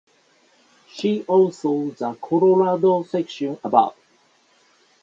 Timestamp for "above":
3.63-3.93